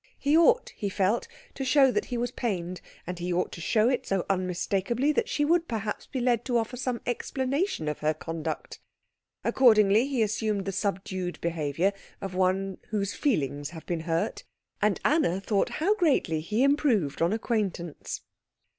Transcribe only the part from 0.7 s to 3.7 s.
he felt, to show that he was pained, and he ought to